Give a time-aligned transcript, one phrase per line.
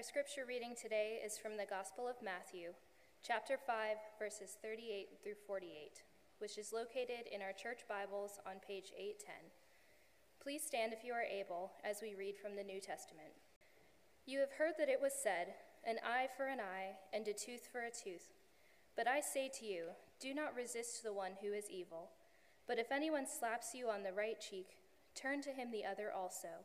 [0.00, 2.72] Our scripture reading today is from the Gospel of Matthew,
[3.20, 6.00] chapter 5, verses 38 through 48,
[6.38, 9.52] which is located in our church Bibles on page 810.
[10.42, 13.36] Please stand if you are able as we read from the New Testament.
[14.24, 15.52] You have heard that it was said,
[15.84, 18.32] An eye for an eye, and a tooth for a tooth.
[18.96, 22.08] But I say to you, do not resist the one who is evil.
[22.66, 24.80] But if anyone slaps you on the right cheek,
[25.14, 26.64] turn to him the other also.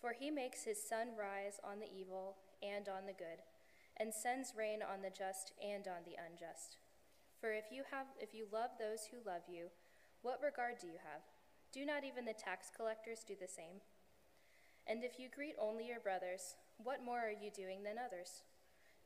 [0.00, 3.42] For he makes his sun rise on the evil and on the good,
[3.96, 6.76] and sends rain on the just and on the unjust.
[7.40, 9.68] For if you have if you love those who love you,
[10.22, 11.22] what regard do you have?
[11.72, 13.82] Do not even the tax collectors do the same?
[14.86, 18.42] And if you greet only your brothers, what more are you doing than others?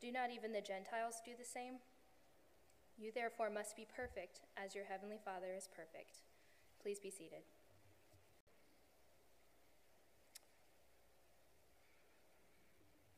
[0.00, 1.82] Do not even the Gentiles do the same?
[2.96, 6.22] You therefore must be perfect, as your heavenly Father is perfect.
[6.82, 7.42] Please be seated.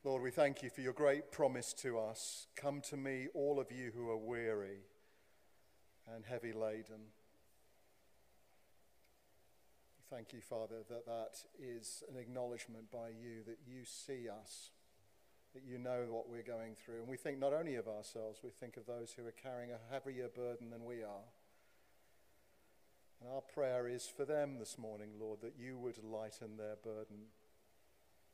[0.02, 2.46] Lord, we thank you for your great promise to us.
[2.56, 4.78] Come to me, all of you who are weary
[6.14, 7.12] and heavy laden.
[10.08, 14.70] Thank you, Father, that that is an acknowledgement by you that you see us,
[15.52, 17.00] that you know what we're going through.
[17.00, 19.92] And we think not only of ourselves, we think of those who are carrying a
[19.92, 21.28] heavier burden than we are.
[23.20, 27.26] And our prayer is for them this morning, Lord, that you would lighten their burden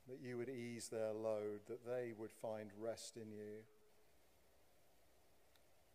[0.08, 3.64] that you would ease their load, that they would find rest in you.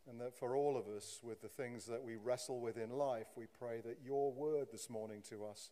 [0.10, 3.28] And that for all of us, with the things that we wrestle with in life,
[3.36, 5.70] we pray that your word this morning to us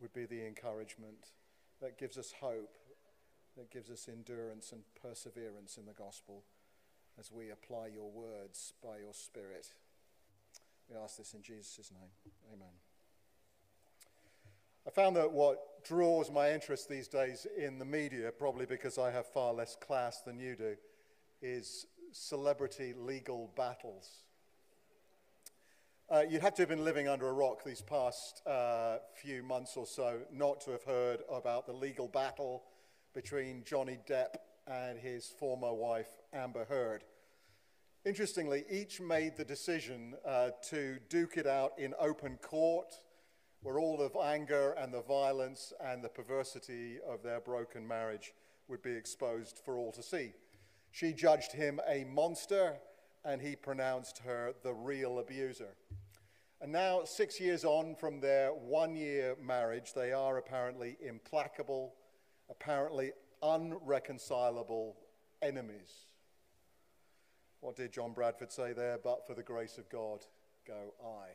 [0.00, 1.28] would be the encouragement
[1.80, 2.76] that gives us hope,
[3.56, 6.42] that gives us endurance and perseverance in the gospel
[7.18, 9.68] as we apply your words by your Spirit.
[10.88, 12.32] We ask this in Jesus' name.
[12.52, 12.89] Amen.
[14.86, 19.10] I found that what draws my interest these days in the media, probably because I
[19.10, 20.76] have far less class than you do,
[21.42, 24.08] is celebrity legal battles.
[26.10, 29.76] Uh, you'd have to have been living under a rock these past uh, few months
[29.76, 32.64] or so not to have heard about the legal battle
[33.14, 34.36] between Johnny Depp
[34.66, 37.04] and his former wife, Amber Heard.
[38.04, 42.94] Interestingly, each made the decision uh, to duke it out in open court
[43.62, 48.32] where all of anger and the violence and the perversity of their broken marriage
[48.68, 50.32] would be exposed for all to see.
[50.92, 52.76] She judged him a monster,
[53.24, 55.74] and he pronounced her the real abuser.
[56.62, 61.94] And now, six years on from their one year marriage, they are apparently implacable,
[62.50, 64.96] apparently unreconcilable
[65.42, 66.06] enemies.
[67.60, 68.98] What did John Bradford say there?
[69.02, 70.24] But for the grace of God,
[70.66, 71.28] go I.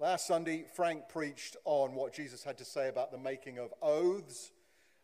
[0.00, 4.50] Last Sunday, Frank preached on what Jesus had to say about the making of oaths,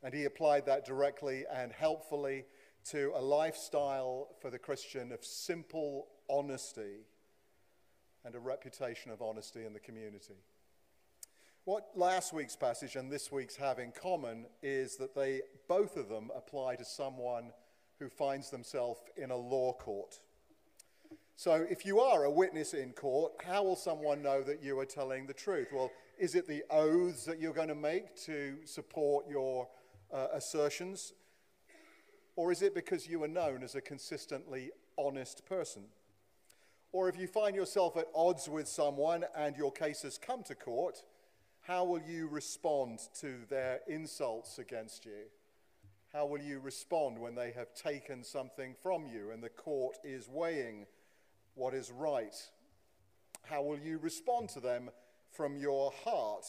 [0.02, 2.44] and he applied that directly and helpfully
[2.90, 7.06] to a lifestyle for the Christian of simple honesty
[8.24, 10.42] and a reputation of honesty in the community.
[11.64, 16.08] What last week's passage and this week's have in common is that they both of
[16.08, 17.52] them apply to someone
[18.00, 20.18] who finds themselves in a law court.
[21.40, 24.84] So, if you are a witness in court, how will someone know that you are
[24.84, 25.68] telling the truth?
[25.72, 29.66] Well, is it the oaths that you're going to make to support your
[30.12, 31.14] uh, assertions?
[32.36, 35.84] Or is it because you are known as a consistently honest person?
[36.92, 40.54] Or if you find yourself at odds with someone and your case has come to
[40.54, 41.02] court,
[41.62, 45.30] how will you respond to their insults against you?
[46.12, 50.28] How will you respond when they have taken something from you and the court is
[50.28, 50.84] weighing
[51.54, 52.34] what is right?
[53.42, 54.91] How will you respond to them
[55.32, 56.44] from your heart,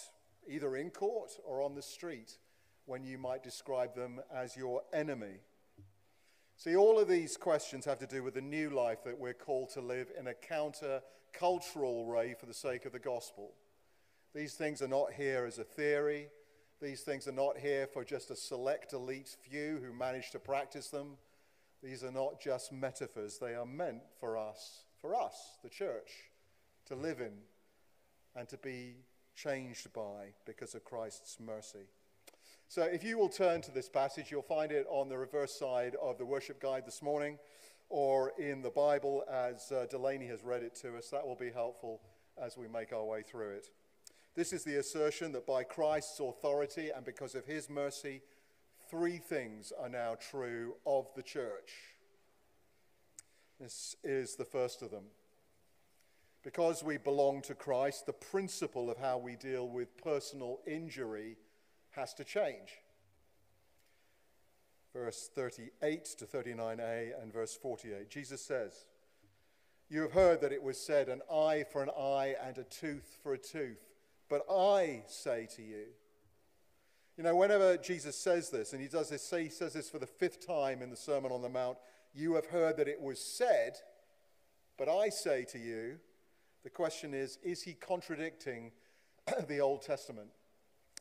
[0.47, 2.37] either in court or on the street,
[2.85, 5.39] when you might describe them as your enemy?
[6.57, 9.71] See, all of these questions have to do with the new life that we're called
[9.71, 11.01] to live in a counter
[11.33, 13.53] cultural way for the sake of the gospel.
[14.35, 16.27] These things are not here as a theory.
[16.81, 20.89] These things are not here for just a select elite few who manage to practice
[20.89, 21.17] them.
[21.81, 26.11] These are not just metaphors, they are meant for us for us, the church,
[26.85, 27.33] to live in
[28.35, 28.95] and to be
[29.35, 31.89] changed by because of Christ's mercy.
[32.67, 35.95] So if you will turn to this passage, you'll find it on the reverse side
[36.01, 37.37] of the worship guide this morning
[37.89, 41.09] or in the Bible as uh, Delaney has read it to us.
[41.09, 41.99] That will be helpful
[42.41, 43.67] as we make our way through it.
[44.35, 48.21] This is the assertion that by Christ's authority and because of his mercy,
[48.89, 51.71] three things are now true of the church.
[53.61, 55.03] This is the first of them.
[56.43, 61.37] Because we belong to Christ, the principle of how we deal with personal injury
[61.91, 62.79] has to change.
[64.95, 68.09] Verse 38 to 39a and verse 48.
[68.09, 68.87] Jesus says,
[69.89, 73.19] You have heard that it was said, an eye for an eye and a tooth
[73.21, 73.91] for a tooth.
[74.27, 75.85] But I say to you,
[77.15, 79.99] you know, whenever Jesus says this, and he does this, say he says this for
[79.99, 81.77] the fifth time in the Sermon on the Mount,
[82.13, 83.73] you have heard that it was said,
[84.77, 85.97] but I say to you,
[86.63, 88.71] the question is, is he contradicting
[89.47, 90.29] the Old Testament?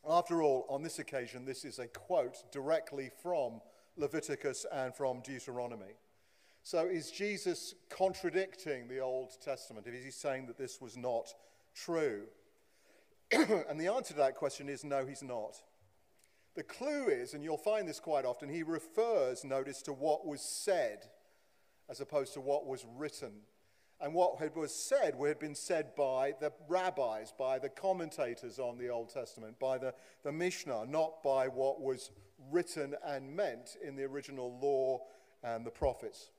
[0.09, 3.61] After all, on this occasion, this is a quote directly from
[3.97, 5.95] Leviticus and from Deuteronomy.
[6.63, 9.87] So is Jesus contradicting the Old Testament?
[9.87, 11.35] Is he saying that this was not
[11.75, 12.23] true?
[13.33, 15.57] and the answer to that question is no, he's not.
[16.55, 20.41] The clue is, and you'll find this quite often, he refers, notice, to what was
[20.41, 21.07] said
[21.89, 23.33] as opposed to what was written.
[24.01, 28.89] And what was said had been said by the rabbis, by the commentators on the
[28.89, 29.93] Old Testament, by the,
[30.23, 32.11] the Mishnah, not by what was
[32.51, 35.01] written and meant in the original law
[35.43, 36.31] and the prophets.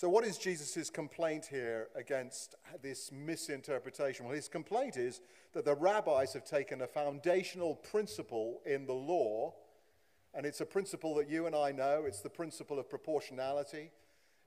[0.00, 4.24] So, what is Jesus' complaint here against this misinterpretation?
[4.24, 5.20] Well, his complaint is
[5.52, 9.52] that the rabbis have taken a foundational principle in the law,
[10.32, 12.04] and it's a principle that you and I know.
[12.06, 13.90] It's the principle of proportionality.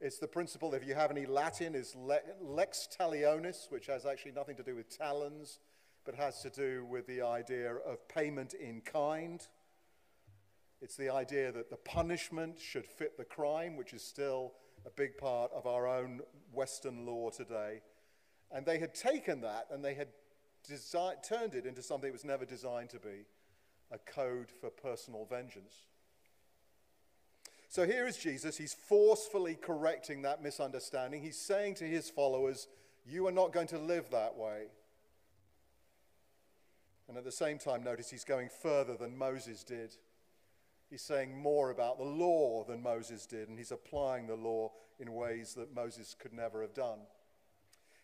[0.01, 1.95] It's the principle, if you have any Latin, is
[2.41, 5.59] lex talionis, which has actually nothing to do with talons,
[6.03, 9.45] but has to do with the idea of payment in kind.
[10.81, 14.53] It's the idea that the punishment should fit the crime, which is still
[14.85, 16.21] a big part of our own
[16.51, 17.81] Western law today.
[18.51, 20.09] And they had taken that and they had
[20.69, 23.25] desi- turned it into something it was never designed to be
[23.91, 25.83] a code for personal vengeance.
[27.69, 28.57] So here is Jesus.
[28.57, 31.23] He's forcefully correcting that misunderstanding.
[31.23, 32.67] He's saying to his followers,
[33.05, 34.65] You are not going to live that way.
[37.07, 39.95] And at the same time, notice he's going further than Moses did.
[40.93, 45.15] He's saying more about the law than Moses did, and he's applying the law in
[45.15, 46.99] ways that Moses could never have done.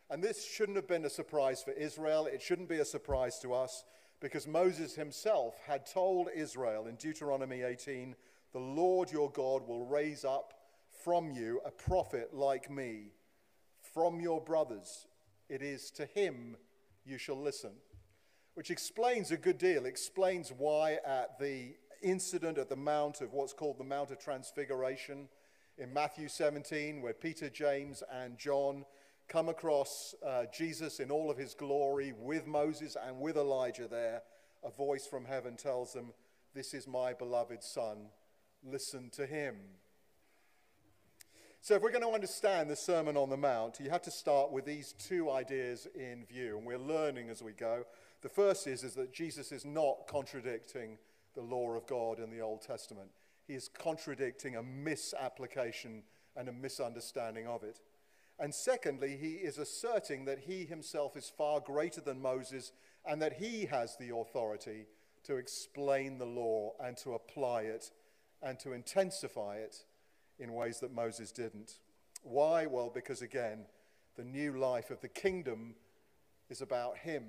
[0.10, 2.26] And this shouldn't have been a surprise for Israel.
[2.26, 3.84] It shouldn't be a surprise to us
[4.20, 8.16] because Moses himself had told Israel in Deuteronomy 18
[8.54, 10.56] the Lord your God will raise up
[11.04, 13.12] from you a prophet like me,
[13.94, 15.06] from your brothers.
[15.48, 16.58] It is to him
[17.06, 17.74] you shall listen.
[18.56, 23.54] Which explains a good deal, explains why at the incident at the Mount of what's
[23.54, 25.30] called the Mount of Transfiguration
[25.78, 28.86] in Matthew 17, where Peter, James, and John
[29.28, 34.24] come across uh, Jesus in all of his glory with Moses and with Elijah there,
[34.64, 36.14] a voice from heaven tells them,
[36.54, 38.10] This is my beloved Son
[38.64, 39.56] listen to him.
[41.62, 44.52] So, if we're going to understand the Sermon on the Mount, you have to start
[44.52, 47.84] with these two ideas in view, and we're learning as we go.
[48.22, 50.98] The first is, is that Jesus is not contradicting
[51.36, 53.10] the law of God in the Old Testament,
[53.48, 56.04] he is contradicting a misapplication
[56.36, 57.80] and a misunderstanding of it.
[58.40, 62.72] And secondly, he is asserting that he himself is far greater than Moses
[63.06, 64.86] and that he has the authority
[65.24, 67.92] to explain the law and to apply it
[68.42, 69.84] and to intensify it
[70.40, 71.80] in ways that Moses didn't.
[72.24, 72.66] Why?
[72.66, 73.66] Well, because again,
[74.16, 75.76] the new life of the kingdom
[76.50, 77.24] is about him.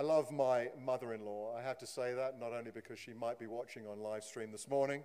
[0.00, 1.56] I love my mother in law.
[1.58, 4.52] I have to say that, not only because she might be watching on live stream
[4.52, 5.02] this morning,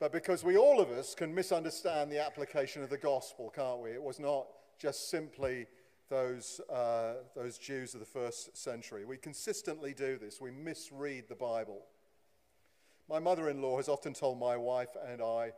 [0.00, 3.90] but because we all of us can misunderstand the application of the gospel, can't we?
[3.90, 4.46] It was not
[4.78, 5.66] just simply
[6.08, 9.04] those, uh, those Jews of the first century.
[9.04, 11.82] We consistently do this, we misread the Bible.
[13.06, 15.52] My mother in law has often told my wife and I,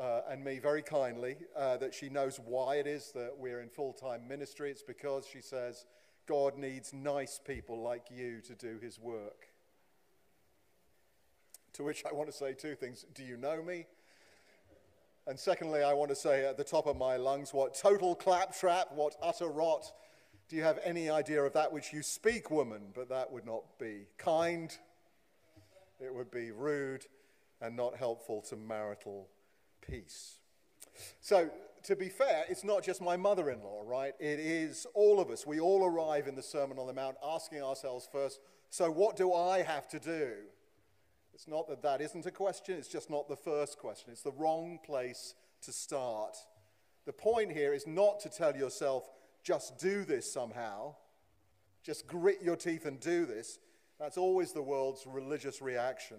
[0.00, 3.68] uh, and me very kindly, uh, that she knows why it is that we're in
[3.68, 4.70] full time ministry.
[4.70, 5.84] It's because she says,
[6.28, 9.48] God needs nice people like you to do his work.
[11.72, 13.86] To which I want to say two things Do you know me?
[15.26, 18.92] And secondly, I want to say at the top of my lungs, what total claptrap,
[18.94, 19.92] what utter rot.
[20.48, 22.92] Do you have any idea of that which you speak, woman?
[22.94, 24.74] But that would not be kind,
[26.00, 27.04] it would be rude
[27.60, 29.28] and not helpful to marital
[29.86, 30.38] peace.
[31.20, 31.50] So,
[31.84, 34.14] to be fair, it's not just my mother in law, right?
[34.18, 35.46] It is all of us.
[35.46, 39.32] We all arrive in the Sermon on the Mount asking ourselves first, So, what do
[39.32, 40.32] I have to do?
[41.34, 44.10] It's not that that isn't a question, it's just not the first question.
[44.10, 46.36] It's the wrong place to start.
[47.06, 49.08] The point here is not to tell yourself,
[49.44, 50.96] just do this somehow,
[51.82, 53.58] just grit your teeth and do this.
[53.98, 56.18] That's always the world's religious reaction.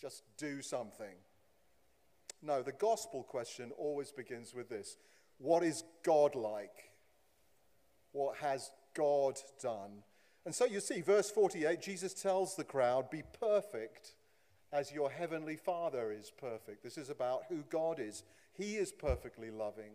[0.00, 1.14] Just do something.
[2.44, 4.98] No, the gospel question always begins with this
[5.38, 6.92] What is God like?
[8.12, 10.02] What has God done?
[10.44, 14.14] And so you see, verse 48, Jesus tells the crowd, Be perfect
[14.72, 16.82] as your heavenly Father is perfect.
[16.82, 18.24] This is about who God is.
[18.52, 19.92] He is perfectly loving.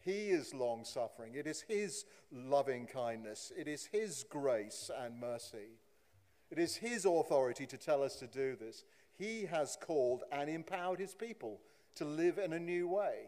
[0.00, 1.34] He is long suffering.
[1.36, 3.52] It is His loving kindness.
[3.56, 5.78] It is His grace and mercy.
[6.50, 8.84] It is His authority to tell us to do this.
[9.16, 11.60] He has called and empowered His people
[11.96, 13.26] to live in a new way.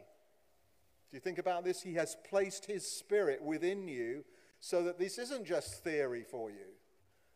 [1.11, 1.83] Do you think about this?
[1.83, 4.25] He has placed His Spirit within you
[4.61, 6.75] so that this isn't just theory for you.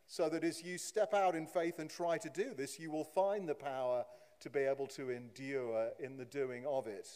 [0.06, 3.04] So that as you step out in faith and try to do this, you will
[3.04, 4.04] find the power
[4.40, 7.08] to be able to endure in the doing of it.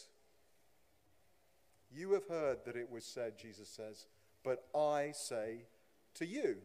[1.91, 4.07] You have heard that it was said, Jesus says,
[4.43, 5.65] but I say
[6.15, 6.57] to you.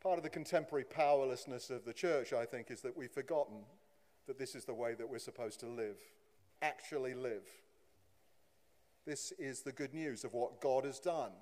[0.00, 3.64] Part of the contemporary powerlessness of the church, I think, is that we've forgotten
[4.28, 5.98] that this is the way that we're supposed to live,
[6.62, 7.48] actually live.
[9.04, 11.32] This is the good news of what God has done.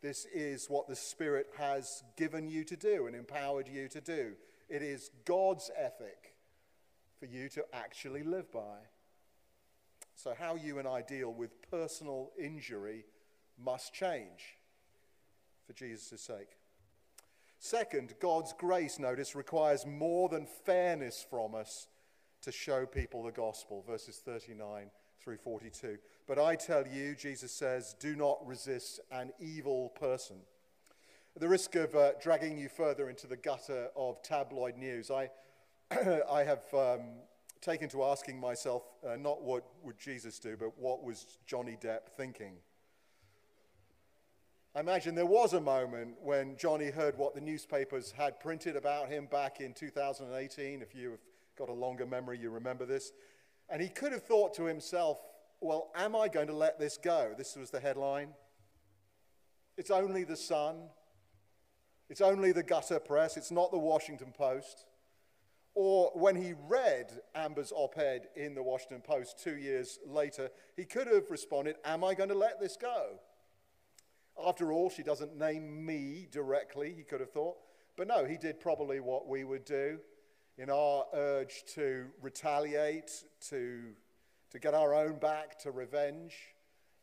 [0.00, 4.32] This is what the Spirit has given you to do and empowered you to do.
[4.68, 6.34] It is God's ethic
[7.20, 8.78] for you to actually live by.
[10.14, 13.04] So, how you and I deal with personal injury
[13.62, 14.56] must change
[15.66, 16.56] for Jesus' sake.
[17.58, 21.88] Second, God's grace, notice, requires more than fairness from us
[22.42, 25.98] to show people the gospel, verses 39 through 42.
[26.26, 30.36] But I tell you, Jesus says, do not resist an evil person.
[31.34, 35.30] At the risk of uh, dragging you further into the gutter of tabloid news, I,
[35.90, 37.00] I have um,
[37.60, 42.08] taken to asking myself uh, not what would Jesus do, but what was Johnny Depp
[42.16, 42.54] thinking?
[44.78, 49.08] I imagine there was a moment when Johnny heard what the newspapers had printed about
[49.08, 50.82] him back in 2018.
[50.82, 51.18] If you have
[51.58, 53.10] got a longer memory, you remember this.
[53.68, 55.18] And he could have thought to himself,
[55.60, 57.34] well, am I going to let this go?
[57.36, 58.34] This was the headline.
[59.76, 60.76] It's only the Sun.
[62.08, 63.36] It's only the gutter press.
[63.36, 64.86] It's not the Washington Post.
[65.74, 70.84] Or when he read Amber's op ed in the Washington Post two years later, he
[70.84, 73.18] could have responded, Am I going to let this go?
[74.46, 77.56] After all, she doesn't name me directly, he could have thought.
[77.96, 79.98] But no, he did probably what we would do
[80.56, 83.80] in our urge to retaliate, to,
[84.50, 86.34] to get our own back, to revenge.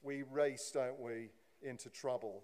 [0.03, 2.43] We race, don't we, into trouble.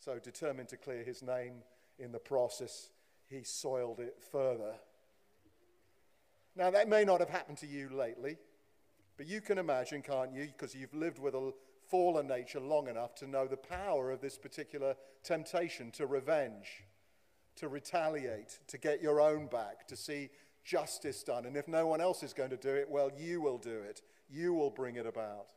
[0.00, 1.62] So, determined to clear his name
[1.98, 2.90] in the process,
[3.28, 4.74] he soiled it further.
[6.56, 8.36] Now, that may not have happened to you lately,
[9.16, 10.46] but you can imagine, can't you?
[10.46, 11.52] Because you've lived with a
[11.94, 16.82] fallen nature long enough to know the power of this particular temptation to revenge,
[17.54, 20.28] to retaliate, to get your own back, to see
[20.64, 21.46] justice done.
[21.46, 24.02] And if no one else is going to do it, well, you will do it.
[24.28, 25.52] You will bring it about.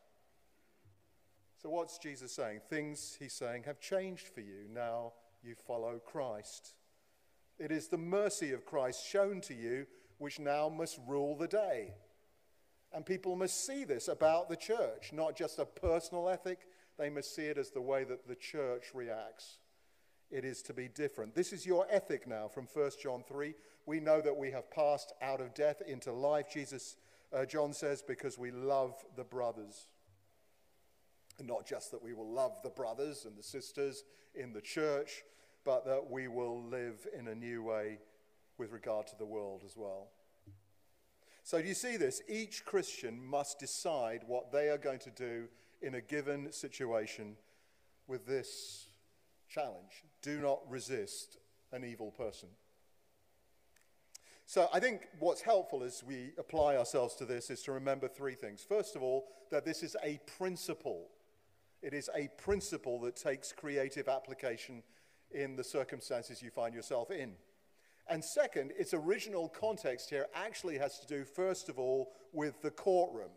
[1.60, 2.60] So, what's Jesus saying?
[2.70, 4.68] Things, he's saying, have changed for you.
[4.72, 6.76] Now you follow Christ.
[7.58, 9.88] It is the mercy of Christ shown to you
[10.20, 11.96] which now must rule the day.
[12.94, 16.60] And people must see this about the church, not just a personal ethic,
[16.98, 19.60] they must see it as the way that the church reacts.
[20.30, 21.36] It is to be different.
[21.36, 23.54] This is your ethic now from 1 John 3.
[23.86, 26.98] We know that we have passed out of death into life, Jesus,
[27.32, 29.88] uh, John says, because we love the brothers.
[31.40, 34.04] And not just that we will love the brothers and the sisters
[34.34, 35.24] in the church,
[35.64, 38.00] but that we will live in a new way
[38.58, 40.10] with regard to the world as well.
[41.48, 42.22] So, do you see this?
[42.28, 45.46] Each Christian must decide what they are going to do
[45.82, 47.38] in a given situation
[48.06, 48.88] with this
[49.48, 51.38] challenge do not resist
[51.72, 52.50] an evil person.
[54.46, 58.36] So, I think what's helpful as we apply ourselves to this is to remember three
[58.36, 58.66] things.
[58.68, 61.08] First of all, that this is a principle.
[61.82, 64.84] It is a principle that takes creative application
[65.32, 67.36] in the circumstances you find yourself in.
[68.10, 72.72] And second, its original context here actually has to do, first of all, with the
[72.72, 73.32] courtroom.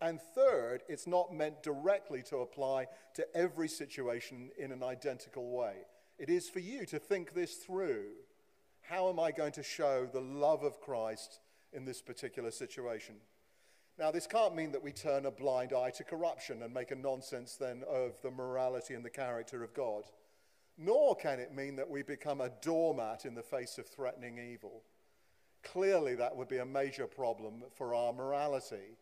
[0.00, 5.74] And third, it's not meant directly to apply to every situation in an identical way.
[6.18, 8.06] It is for you to think this through.
[8.82, 11.40] How am I going to show the love of Christ
[11.72, 13.16] in this particular situation?
[13.98, 16.96] Now, this can't mean that we turn a blind eye to corruption and make a
[16.96, 20.04] nonsense then of the morality and the character of God.
[20.78, 24.82] Nor can it mean that we become a doormat in the face of threatening evil.
[25.62, 28.98] Clearly, that would be a major problem for our morality.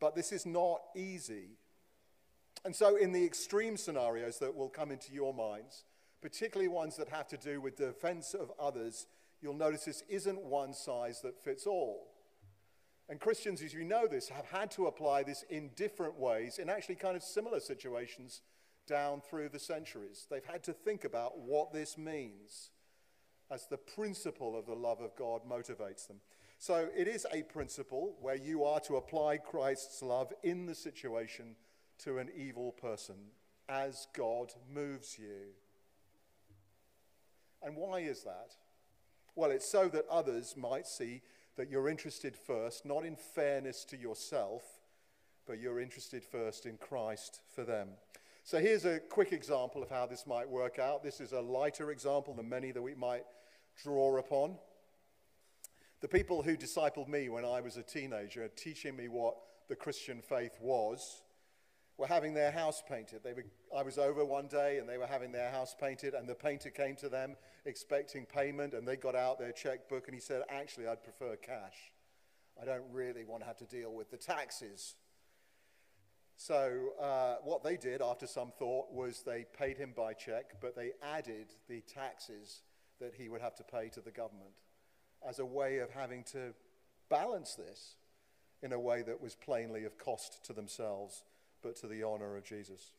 [0.00, 1.58] But this is not easy.
[2.64, 5.84] And so, in the extreme scenarios that will come into your minds,
[6.20, 9.06] particularly ones that have to do with the defense of others,
[9.40, 12.08] you'll notice this isn't one size that fits all.
[13.08, 16.70] And Christians, as you know this, have had to apply this in different ways in
[16.70, 18.40] actually kind of similar situations
[18.86, 20.26] down through the centuries.
[20.30, 22.70] They've had to think about what this means
[23.50, 26.18] as the principle of the love of God motivates them.
[26.58, 31.56] So it is a principle where you are to apply Christ's love in the situation
[31.98, 33.16] to an evil person
[33.68, 35.54] as God moves you.
[37.62, 38.54] And why is that?
[39.34, 41.22] Well, it's so that others might see
[41.56, 44.62] that you're interested first, not in fairness to yourself,
[45.46, 47.88] but you're interested first in Christ for them.
[48.44, 51.04] So here's a quick example of how this might work out.
[51.04, 53.22] This is a lighter example than many that we might
[53.80, 54.56] draw upon.
[56.00, 59.36] The people who discipled me when I was a teenager, teaching me what
[59.68, 61.22] the Christian faith was,
[61.96, 63.22] were having their house painted.
[63.22, 63.44] They were,
[63.76, 66.70] I was over one day and they were having their house painted, and the painter
[66.70, 70.88] came to them expecting payment, and they got out their checkbook and he said, Actually,
[70.88, 71.92] I'd prefer cash.
[72.60, 74.96] I don't really want to have to deal with the taxes.
[76.44, 80.74] So, uh, what they did after some thought was they paid him by check, but
[80.74, 82.62] they added the taxes
[82.98, 84.50] that he would have to pay to the government
[85.24, 86.52] as a way of having to
[87.08, 87.94] balance this
[88.60, 91.22] in a way that was plainly of cost to themselves,
[91.62, 92.90] but to the honor of Jesus.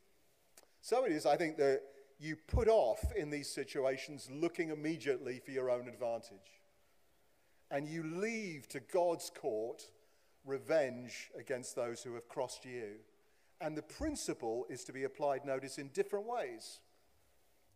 [0.80, 1.82] So it is, I think, that
[2.18, 6.62] you put off in these situations looking immediately for your own advantage.
[7.70, 9.82] And you leave to God's court
[10.46, 13.00] revenge against those who have crossed you.
[13.60, 16.80] And the principle is to be applied, notice, in different ways,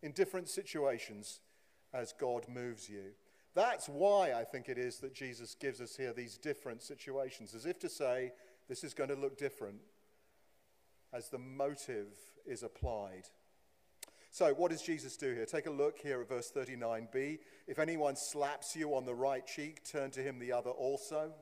[0.03, 1.41] in different situations
[1.93, 3.13] as God moves you.
[3.55, 7.67] That's why I think it is that Jesus gives us here these different situations, as
[7.67, 8.33] if to say,
[8.69, 9.81] this is going to look different
[11.13, 12.09] as the motive
[12.47, 13.25] is applied.
[14.31, 15.47] So, what does Jesus do here?
[15.47, 17.39] Take a look here at verse 39b.
[17.67, 21.33] If anyone slaps you on the right cheek, turn to him the other also.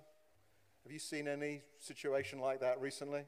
[0.85, 3.25] Have you seen any situation like that recently?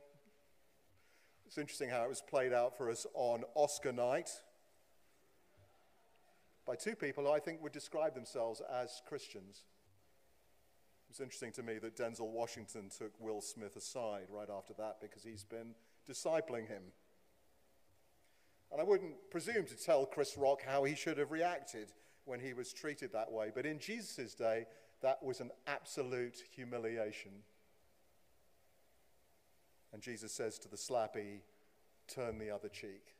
[1.49, 4.29] It's interesting how it was played out for us on Oscar night
[6.67, 9.63] by two people who I think would describe themselves as Christians.
[11.09, 15.25] It's interesting to me that Denzel Washington took Will Smith aside right after that because
[15.25, 15.75] he's been
[16.07, 16.83] discipling him.
[18.71, 21.95] And I wouldn't presume to tell Chris Rock how he should have reacted
[22.27, 24.67] when he was treated that way, but in Jesus' day,
[25.01, 27.33] that was an absolute humiliation.
[29.93, 31.41] And Jesus says to the slappy,
[32.07, 33.15] Turn the other cheek.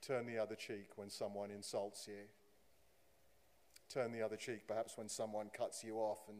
[0.00, 2.24] Turn the other cheek when someone insults you.
[3.92, 6.38] Turn the other cheek perhaps when someone cuts you off and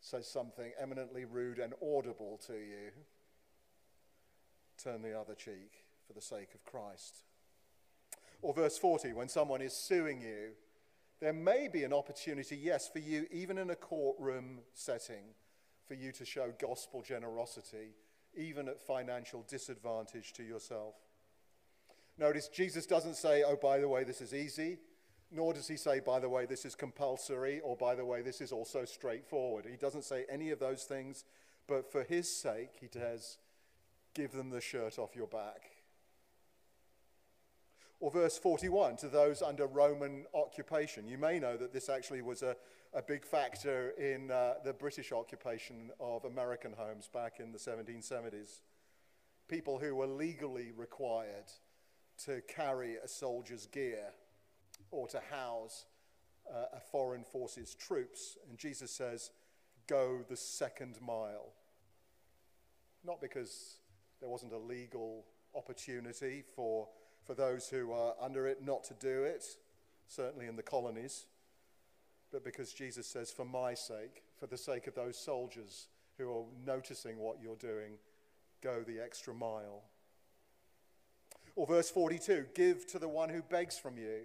[0.00, 2.90] says something eminently rude and audible to you.
[4.82, 7.22] Turn the other cheek for the sake of Christ.
[8.42, 10.50] Or verse 40, when someone is suing you,
[11.20, 15.34] there may be an opportunity, yes, for you, even in a courtroom setting,
[15.86, 17.94] for you to show gospel generosity,
[18.36, 20.94] even at financial disadvantage to yourself.
[22.18, 24.78] Notice Jesus doesn't say, oh, by the way, this is easy,
[25.30, 28.40] nor does he say, by the way, this is compulsory, or by the way, this
[28.40, 29.66] is also straightforward.
[29.68, 31.24] He doesn't say any of those things,
[31.66, 33.38] but for his sake, he says,
[34.14, 35.75] give them the shirt off your back.
[37.98, 41.08] Or verse 41, to those under Roman occupation.
[41.08, 42.54] You may know that this actually was a,
[42.92, 48.60] a big factor in uh, the British occupation of American homes back in the 1770s.
[49.48, 51.46] People who were legally required
[52.24, 54.12] to carry a soldier's gear
[54.90, 55.86] or to house
[56.52, 58.36] uh, a foreign force's troops.
[58.48, 59.30] And Jesus says,
[59.86, 61.52] go the second mile.
[63.04, 63.78] Not because
[64.20, 66.88] there wasn't a legal opportunity for,
[67.26, 69.44] for those who are under it not to do it,
[70.06, 71.26] certainly in the colonies,
[72.32, 76.44] but because Jesus says, for my sake, for the sake of those soldiers who are
[76.64, 77.98] noticing what you're doing,
[78.62, 79.82] go the extra mile.
[81.56, 84.22] Or verse 42 give to the one who begs from you.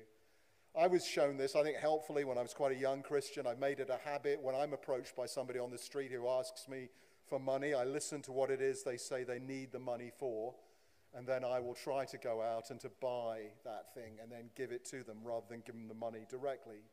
[0.79, 3.45] I was shown this, I think, helpfully when I was quite a young Christian.
[3.45, 6.67] I made it a habit when I'm approached by somebody on the street who asks
[6.69, 6.89] me
[7.27, 10.53] for money, I listen to what it is they say they need the money for,
[11.13, 14.49] and then I will try to go out and to buy that thing and then
[14.55, 16.83] give it to them rather than give them the money directly.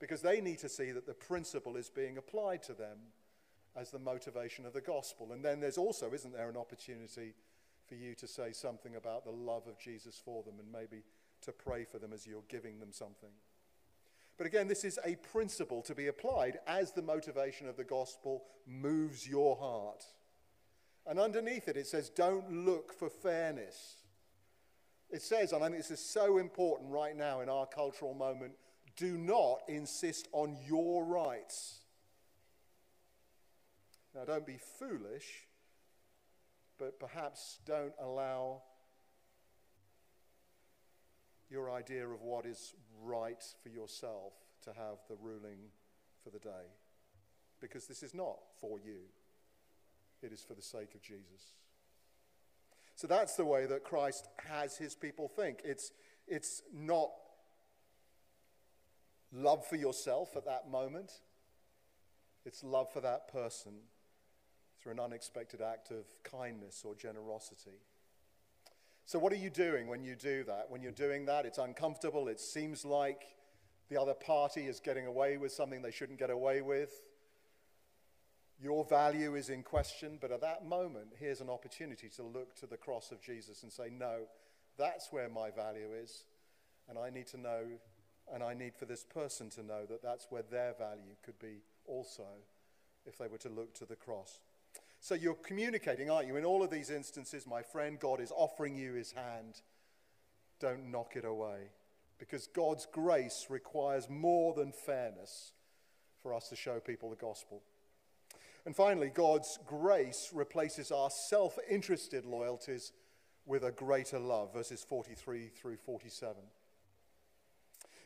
[0.00, 2.98] Because they need to see that the principle is being applied to them
[3.76, 5.32] as the motivation of the gospel.
[5.32, 7.34] And then there's also, isn't there, an opportunity
[7.86, 11.04] for you to say something about the love of Jesus for them and maybe
[11.42, 13.30] to pray for them as you're giving them something.
[14.36, 18.44] But again, this is a principle to be applied as the motivation of the gospel
[18.66, 20.04] moves your heart.
[21.06, 23.96] And underneath it, it says, don't look for fairness.
[25.10, 28.52] It says, and I think this is so important right now in our cultural moment
[28.96, 31.78] do not insist on your rights.
[34.14, 35.46] Now, don't be foolish,
[36.78, 38.62] but perhaps don't allow
[41.48, 44.32] your idea of what is right for yourself
[44.64, 45.70] to have the ruling
[46.22, 46.66] for the day.
[47.60, 48.98] Because this is not for you,
[50.22, 51.54] it is for the sake of Jesus.
[52.94, 55.60] So that's the way that Christ has his people think.
[55.64, 55.92] It's,
[56.26, 57.10] it's not
[59.32, 61.12] love for yourself at that moment,
[62.44, 63.72] it's love for that person
[64.80, 67.82] through an unexpected act of kindness or generosity.
[69.04, 70.66] So, what are you doing when you do that?
[70.68, 72.28] When you're doing that, it's uncomfortable.
[72.28, 73.22] It seems like
[73.88, 76.90] the other party is getting away with something they shouldn't get away with.
[78.60, 82.66] Your value is in question, but at that moment, here's an opportunity to look to
[82.66, 84.22] the cross of Jesus and say, No,
[84.76, 86.24] that's where my value is.
[86.88, 87.60] And I need to know,
[88.32, 91.62] and I need for this person to know that that's where their value could be
[91.86, 92.24] also
[93.06, 94.40] if they were to look to the cross.
[95.00, 96.36] So you're communicating, aren't you?
[96.36, 99.60] In all of these instances, my friend, God is offering you his hand.
[100.60, 101.70] Don't knock it away.
[102.18, 105.52] Because God's grace requires more than fairness
[106.20, 107.62] for us to show people the gospel.
[108.68, 112.92] And finally, God's grace replaces our self interested loyalties
[113.46, 116.36] with a greater love, verses 43 through 47.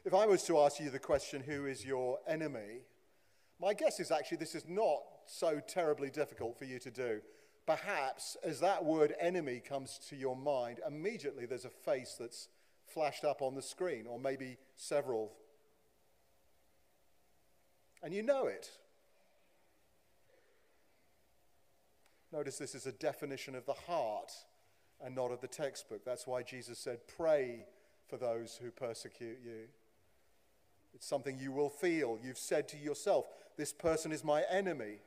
[0.05, 2.83] If I was to ask you the question, who is your enemy?
[3.61, 7.23] My guess is actually this is not so terribly difficult for you to do.
[7.67, 12.47] Perhaps as that word enemy comes to your mind, immediately there's a face that's
[12.87, 15.33] flashed up on the screen, or maybe several.
[18.01, 18.71] And you know it.
[22.33, 24.33] Notice this is a definition of the heart
[25.05, 26.05] and not of the textbook.
[26.05, 27.67] That's why Jesus said, Pray
[28.09, 29.69] for those who persecute you.
[30.95, 32.19] It's something you will feel.
[32.23, 35.01] You've said to yourself, This person is my enemy.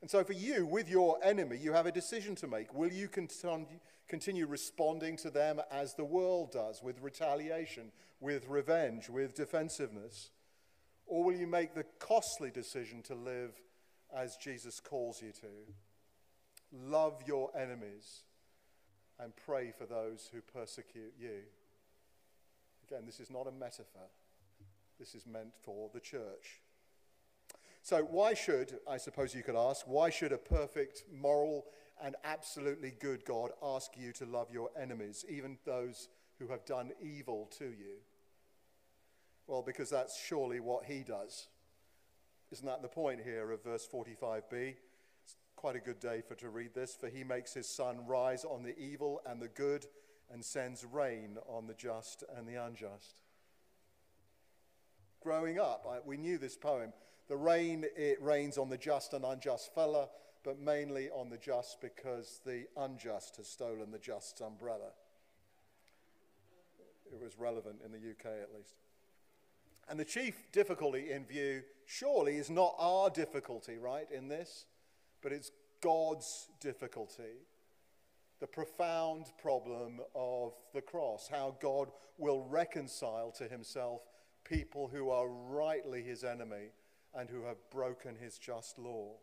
[0.00, 2.72] And so, for you, with your enemy, you have a decision to make.
[2.72, 7.90] Will you continue responding to them as the world does, with retaliation,
[8.20, 10.30] with revenge, with defensiveness?
[11.06, 13.52] Or will you make the costly decision to live
[14.14, 15.72] as Jesus calls you to?
[16.72, 18.22] Love your enemies
[19.18, 21.42] and pray for those who persecute you.
[22.86, 24.08] Again, this is not a metaphor,
[24.98, 26.60] this is meant for the church.
[27.82, 31.66] So, why should, I suppose you could ask, why should a perfect, moral,
[32.02, 36.92] and absolutely good God ask you to love your enemies, even those who have done
[37.00, 37.96] evil to you?
[39.46, 41.48] Well, because that's surely what he does.
[42.50, 44.74] Isn't that the point here of verse 45b?
[45.22, 46.96] It's quite a good day for to read this.
[46.96, 49.86] For he makes his sun rise on the evil and the good
[50.32, 53.20] and sends rain on the just and the unjust.
[55.20, 56.92] Growing up, I, we knew this poem.
[57.28, 60.08] The rain, it rains on the just and unjust fella,
[60.42, 64.92] but mainly on the just because the unjust has stolen the just's umbrella.
[67.12, 68.76] It was relevant in the UK at least.
[69.88, 74.66] And the chief difficulty in view, surely, is not our difficulty, right, in this,
[75.22, 77.46] but it's God's difficulty.
[78.40, 84.02] The profound problem of the cross, how God will reconcile to himself
[84.44, 86.72] people who are rightly his enemy
[87.14, 89.14] and who have broken his just law.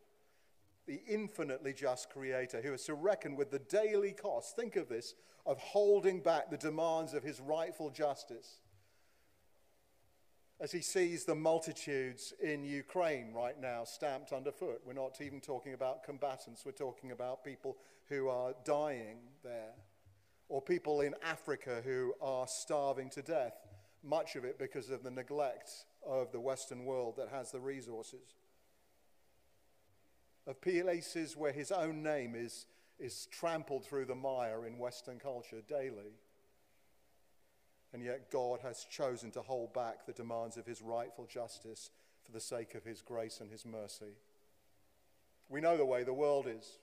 [0.87, 5.15] The infinitely just creator who has to reckon with the daily cost, think of this,
[5.45, 8.59] of holding back the demands of his rightful justice.
[10.59, 14.81] As he sees the multitudes in Ukraine right now stamped underfoot.
[14.85, 19.73] We're not even talking about combatants, we're talking about people who are dying there,
[20.47, 23.53] or people in Africa who are starving to death,
[24.01, 25.71] much of it because of the neglect
[26.07, 28.35] of the Western world that has the resources.
[30.47, 35.61] Of places where his own name is, is trampled through the mire in Western culture
[35.67, 36.13] daily.
[37.95, 41.91] And yet, God has chosen to hold back the demands of his rightful justice
[42.25, 44.17] for the sake of his grace and his mercy.
[45.47, 46.79] We know the way the world is.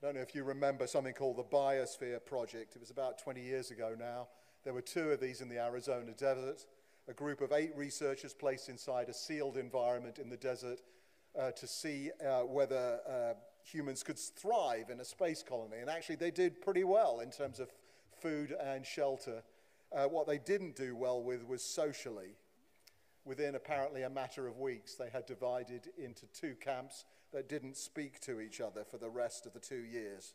[0.00, 2.76] I don't know if you remember something called the Biosphere Project.
[2.76, 4.28] It was about 20 years ago now.
[4.62, 6.64] There were two of these in the Arizona desert
[7.08, 10.80] a group of eight researchers placed inside a sealed environment in the desert
[11.36, 15.78] uh, to see uh, whether uh, humans could thrive in a space colony.
[15.80, 17.72] And actually, they did pretty well in terms of
[18.20, 19.42] food and shelter.
[19.94, 22.36] Uh, what they didn't do well with was socially.
[23.24, 28.20] Within apparently a matter of weeks, they had divided into two camps that didn't speak
[28.20, 30.34] to each other for the rest of the two years.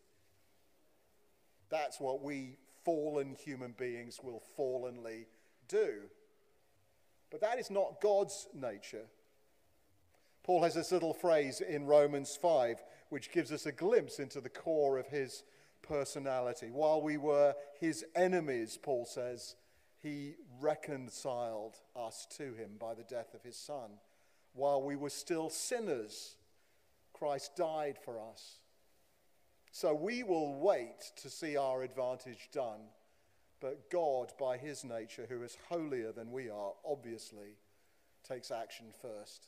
[1.70, 5.28] That's what we fallen human beings will fallenly
[5.68, 6.02] do.
[7.30, 9.06] But that is not God's nature.
[10.44, 14.50] Paul has this little phrase in Romans 5 which gives us a glimpse into the
[14.50, 15.44] core of his
[15.82, 16.70] personality.
[16.72, 19.56] While we were his enemies, Paul says,
[20.02, 23.92] he reconciled us to him by the death of his son.
[24.54, 26.36] While we were still sinners,
[27.14, 28.58] Christ died for us.
[29.72, 32.82] So we will wait to see our advantage done.
[33.62, 37.58] But God, by his nature, who is holier than we are, obviously
[38.28, 39.48] takes action first.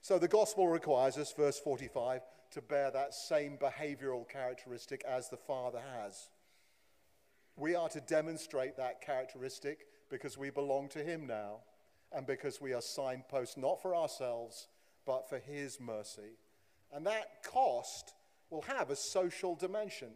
[0.00, 5.36] So the gospel requires us, verse 45, to bear that same behavioral characteristic as the
[5.36, 6.28] Father has.
[7.56, 11.58] We are to demonstrate that characteristic because we belong to Him now
[12.12, 14.68] and because we are signposts not for ourselves,
[15.04, 16.38] but for His mercy.
[16.92, 18.14] And that cost
[18.50, 20.10] will have a social dimension.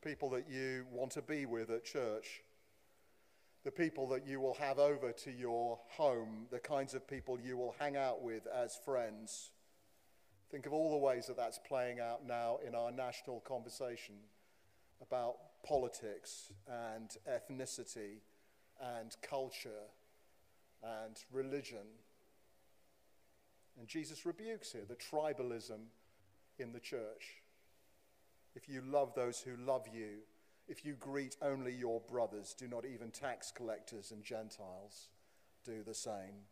[0.00, 2.42] The people that you want to be with at church,
[3.64, 7.56] the people that you will have over to your home, the kinds of people you
[7.56, 9.50] will hang out with as friends.
[10.50, 14.14] Think of all the ways that that's playing out now in our national conversation
[15.02, 18.20] about politics and ethnicity
[18.80, 19.90] and culture
[20.82, 21.86] and religion.
[23.78, 25.80] And Jesus rebukes here the tribalism
[26.58, 27.42] in the church.
[28.54, 30.20] If you love those who love you,
[30.68, 35.08] if you greet only your brothers, do not even tax collectors and Gentiles
[35.64, 36.46] do the same.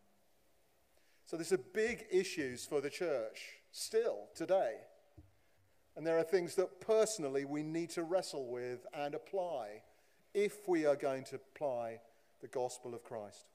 [1.27, 3.41] So, these are big issues for the church
[3.73, 4.75] still today.
[5.97, 9.83] And there are things that personally we need to wrestle with and apply
[10.35, 12.01] if we are going to apply
[12.41, 13.47] the gospel of Christ.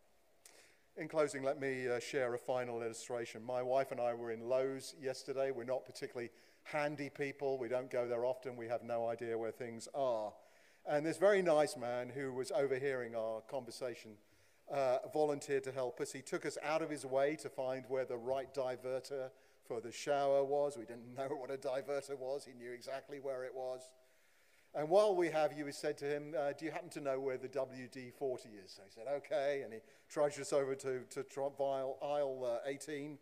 [0.98, 3.44] In closing, let me uh, share a final illustration.
[3.44, 5.52] My wife and I were in Lowe's yesterday.
[5.52, 6.32] We're not particularly
[6.64, 7.58] handy people.
[7.58, 8.56] We don't go there often.
[8.56, 10.34] We have no idea where things are.
[10.88, 14.12] And this very nice man who was overhearing our conversation
[14.72, 16.12] uh, volunteered to help us.
[16.12, 19.30] He took us out of his way to find where the right diverter
[19.66, 20.78] for the shower was.
[20.78, 23.90] We didn't know what a diverter was, he knew exactly where it was.
[24.76, 27.20] And while we have you, we said to him, uh, Do you happen to know
[27.20, 28.72] where the WD 40 is?
[28.72, 29.62] So he said, Okay.
[29.64, 29.80] And he
[30.10, 33.18] trudged us over to, to aisle, aisle uh, 18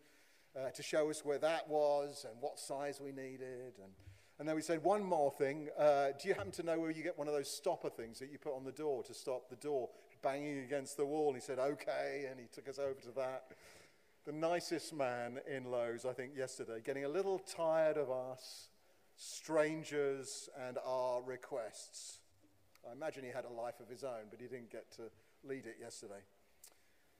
[0.54, 3.78] uh, to show us where that was and what size we needed.
[3.82, 3.92] And,
[4.38, 5.68] and then we said, One more thing.
[5.78, 8.30] Uh, do you happen to know where you get one of those stopper things that
[8.30, 9.88] you put on the door to stop the door
[10.22, 11.28] banging against the wall?
[11.28, 12.26] And he said, Okay.
[12.30, 13.52] And he took us over to that
[14.28, 18.68] the nicest man in Lowe's, I think, yesterday, getting a little tired of us,
[19.16, 22.18] strangers, and our requests.
[22.86, 25.04] I imagine he had a life of his own, but he didn't get to
[25.48, 26.20] lead it yesterday.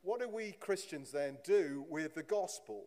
[0.03, 2.85] What do we Christians then do with the gospel?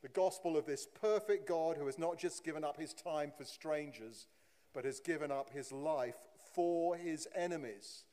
[0.00, 3.44] The gospel of this perfect God who has not just given up his time for
[3.44, 4.28] strangers,
[4.72, 8.04] but has given up his life for his enemies.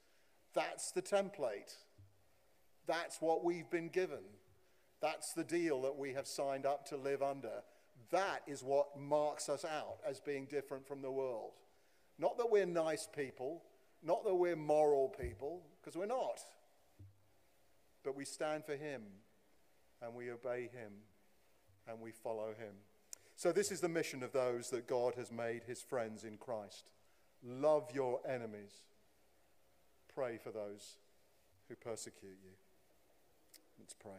[0.54, 1.74] That's the template.
[2.86, 4.26] That's what we've been given.
[5.02, 7.64] That's the deal that we have signed up to live under.
[8.12, 11.54] That is what marks us out as being different from the world.
[12.20, 13.64] Not that we're nice people,
[14.04, 16.40] not that we're moral people, because we're not.
[18.04, 19.02] But we stand for Him
[20.02, 20.92] and we obey Him
[21.88, 22.76] and we follow Him.
[23.36, 26.92] So, this is the mission of those that God has made His friends in Christ.
[27.46, 28.72] Love your enemies,
[30.14, 30.96] pray for those
[31.68, 32.52] who persecute you.
[33.80, 34.12] Let's pray.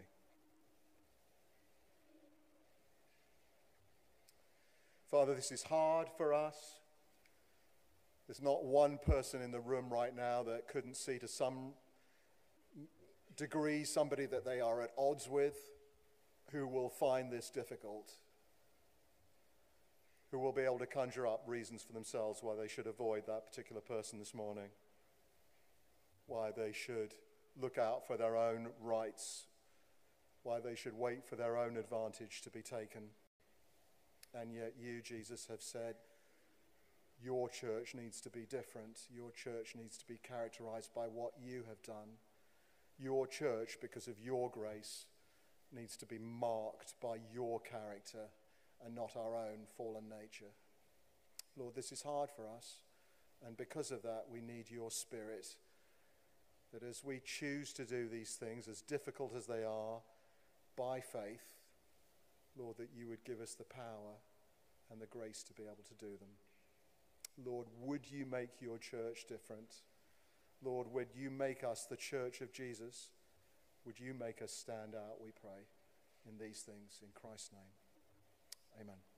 [5.11, 6.57] Father, this is hard for us.
[8.27, 11.75] There's not one person in the room right now that couldn't see to some
[13.37, 15.57] degree somebody that they are at odds with
[16.53, 18.13] who will find this difficult,
[20.35, 23.47] who will be able to conjure up reasons for themselves why they should avoid that
[23.47, 24.69] particular person this morning,
[26.27, 27.15] why they should
[27.57, 29.45] look out for their own rights,
[30.43, 33.03] why they should wait for their own advantage to be taken.
[34.35, 35.95] And yet, you, Jesus, have said,
[37.23, 39.03] your church needs to be different.
[39.15, 42.19] Your church needs to be characterized by what you have done.
[42.99, 45.05] Your church, because of your grace,
[45.73, 48.31] needs to be marked by your character
[48.85, 50.53] and not our own fallen nature.
[51.57, 52.79] Lord, this is hard for us.
[53.47, 55.47] And because of that, we need your spirit
[56.73, 60.01] that as we choose to do these things, as difficult as they are,
[60.77, 61.55] by faith,
[62.59, 64.19] Lord, that you would give us the power
[64.91, 66.35] and the grace to be able to do them.
[67.45, 69.83] Lord, would you make your church different?
[70.65, 73.09] Lord, would you make us the church of Jesus?
[73.85, 75.67] Would you make us stand out, we pray,
[76.29, 77.84] in these things, in Christ's name?
[78.81, 79.14] Amen.